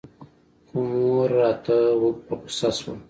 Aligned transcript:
خو 0.67 0.77
مور 0.89 1.29
راته 1.39 1.75
په 2.25 2.33
غوسه 2.41 2.69
سوه. 2.77 2.93